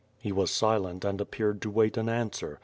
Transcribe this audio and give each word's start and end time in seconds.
He 0.17 0.31
was 0.31 0.49
silent 0.49 1.05
and 1.05 1.21
appeared 1.21 1.61
to 1.61 1.69
wait 1.69 1.95
an 1.95 2.09
answer. 2.09 2.59